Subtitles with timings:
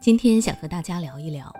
[0.00, 1.54] 今天想和大家聊一聊，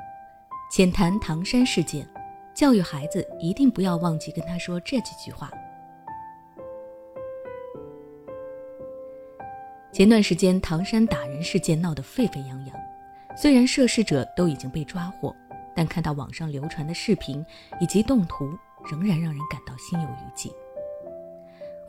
[0.73, 2.09] 浅谈唐山事件，
[2.55, 5.51] 教育孩子一定不要忘记跟他说这几句话。
[9.93, 12.75] 前段时间唐山打人事件闹得沸沸扬扬，
[13.37, 15.37] 虽然涉事者都已经被抓获，
[15.77, 17.45] 但看到网上流传的视频
[17.79, 18.57] 以及动图，
[18.91, 20.51] 仍然让人感到心有余悸。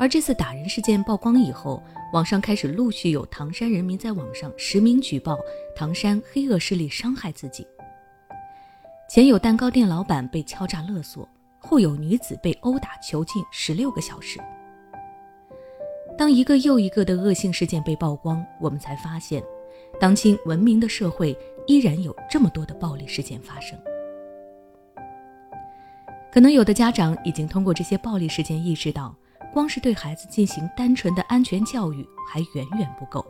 [0.02, 1.80] 而这次打人事件曝光以后，
[2.12, 5.38] 网上开始陆续有唐山人民在网上实名举报
[5.76, 7.68] 唐山黑恶势力伤害自己。
[9.08, 11.30] 前有蛋糕店老板被敲诈勒索，
[11.60, 14.40] 后有女子被殴打囚禁十六个小时。
[16.18, 19.44] 当一个又一个的恶性事件被曝光，我们才发现，
[20.00, 21.38] 当今文明的社会
[21.68, 23.78] 依然有这么多的暴力事件发生。
[26.34, 29.16] 可能有的家长已经通过这些暴力事件意识到。
[29.54, 33.26] 光是对孩子进行单纯的安全教育还远远不够。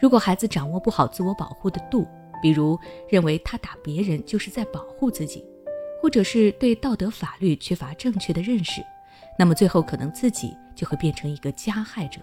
[0.00, 2.06] 如果孩子掌握不好自我保护的度，
[2.42, 5.46] 比如认为他打别人就是在保护自己，
[6.02, 8.84] 或者是对道德法律缺乏正确的认识，
[9.38, 12.20] 那么最后可能自己就会变成一个加害者。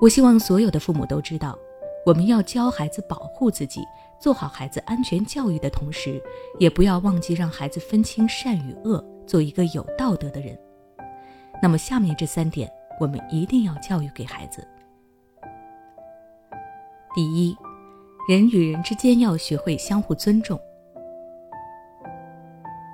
[0.00, 1.58] 我希望所有的父母都知道，
[2.04, 3.80] 我们要教孩子保护自己，
[4.20, 6.22] 做好孩子安全教育的同时，
[6.60, 10.56] 也不要忘记让孩子分清善与恶，做一个有道德的人。
[11.62, 14.66] 那么，下面这三点我们一定要教育给孩子。
[17.14, 17.56] 第一，
[18.28, 20.60] 人与人之间要学会相互尊重，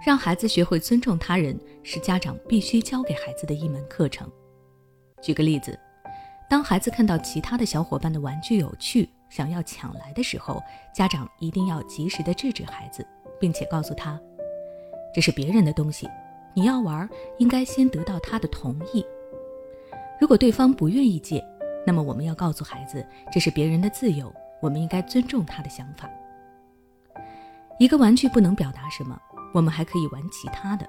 [0.06, 4.30] 让孩子学会尊重他人，是家长必须教给孩子的一门课程。
[5.20, 5.78] 举个例子，
[6.48, 10.62] 当孩子看到其他的小伙伴的玩具有趣，想要抢来的时候，
[10.94, 13.06] 家长一定要及时的制止孩子，
[13.40, 14.20] 并且告诉他，
[15.12, 16.08] 这是别人的东西。
[16.54, 17.08] 你要玩，
[17.38, 19.04] 应该先得到他的同意。
[20.20, 21.44] 如果对方不愿意借，
[21.86, 26.08] 那么我们要告诉孩子，这是别人的自由，我们应该尊重他的想法。
[27.78, 29.20] 一个玩具不能表达什么，
[29.52, 30.88] 我们还可以玩其他的，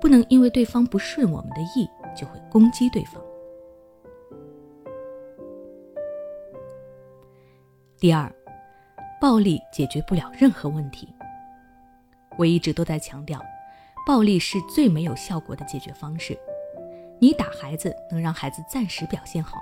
[0.00, 1.86] 不能因为对方不顺我们的意，
[2.16, 3.22] 就会攻击对方。
[7.98, 8.32] 第二，
[9.20, 11.12] 暴力解决不了任何问题。
[12.38, 13.42] 我一直都在强调。
[14.08, 16.34] 暴力是最没有效果的解决方式。
[17.18, 19.58] 你打孩子能让孩子暂时表现好，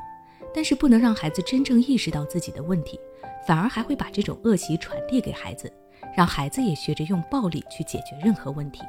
[0.55, 2.97] 但是不能让孩子真正意识到自己的问题，
[3.45, 5.69] 反而还会把这种恶习传递给孩子，
[6.17, 8.85] 让孩子也学着用暴力去解决任何问题。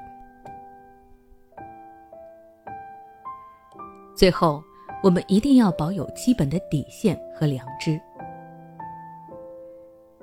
[4.15, 4.63] 最后，
[5.01, 7.99] 我们一定要保有基本的底线和良知。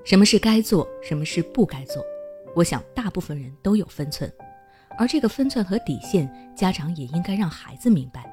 [0.04, 2.00] 什么是该做，什么是不该做？
[2.54, 4.32] 我想大部分人都有分寸。
[4.96, 8.24] 而这个分寸和底线，家长也应该让孩子明白。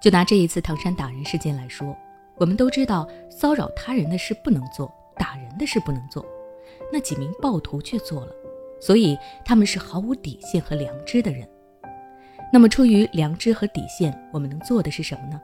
[0.00, 1.96] 就拿这一次唐山打人事件来说，
[2.36, 6.24] 我们都知道骚扰他人的事不能做，打人的事不能做，
[6.92, 8.32] 那几名暴徒却做了，
[8.80, 11.46] 所以他们是毫无底线和良知的人。
[12.52, 15.40] 那么，出于良知和底线，我们能做的是什么呢？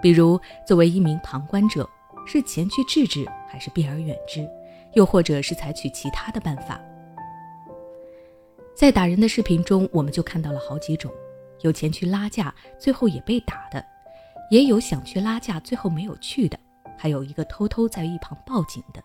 [0.00, 1.88] 比如，作为一名旁观者，
[2.26, 4.48] 是前去制止，还是避而远之？
[4.94, 6.80] 又或者是采取其他的办法？
[8.78, 11.10] 在打人的视频中，我们就看到了好几种：
[11.62, 13.82] 有前去拉架，最后也被打的；
[14.52, 16.56] 也有想去拉架，最后没有去的；
[16.96, 19.02] 还有一个偷偷在一旁报警的。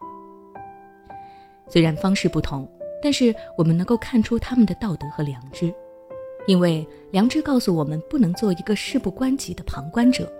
[1.67, 2.69] 虽然方式不同，
[3.01, 5.73] 但是我们能够看出他们的道德和良知，
[6.45, 10.31] 因为良知告诉我们不能做一个事不关己的旁观者。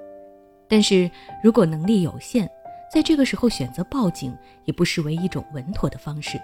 [0.68, 1.10] 但是
[1.44, 2.48] 如果能力有限，
[2.88, 4.32] 在这个时候选择报警，
[4.66, 6.40] 也不失为一种稳妥的方式。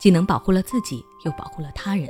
[0.00, 2.08] 既能保护了自己，又保护了他人。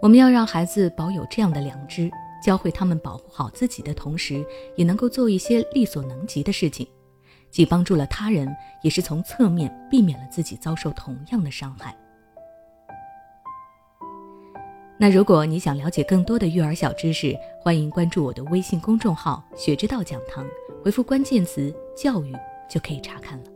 [0.00, 2.10] 我们要让孩子保有这样的良知，
[2.42, 4.44] 教会他们保护好自己的同时，
[4.76, 6.88] 也能够做一些力所能及的事情，
[7.50, 8.48] 既帮助了他人，
[8.82, 11.94] 也是从侧面避免了自己遭受同样的伤害。
[14.98, 20.46] 那如果你想了解更多的育儿小知识，欢迎关注我的微信公众号“学之道讲堂”，
[20.82, 22.34] 回复关键词“教育”
[22.70, 23.55] 就可以查看了。